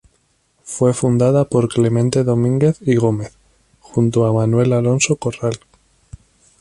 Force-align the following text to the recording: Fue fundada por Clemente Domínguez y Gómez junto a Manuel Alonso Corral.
Fue 0.63 0.95
fundada 0.95 1.45
por 1.45 1.69
Clemente 1.69 2.23
Domínguez 2.23 2.79
y 2.81 2.95
Gómez 2.95 3.33
junto 3.81 4.25
a 4.25 4.33
Manuel 4.33 4.73
Alonso 4.73 5.15
Corral. 5.17 5.59